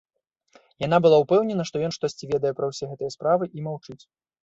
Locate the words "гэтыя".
2.95-3.17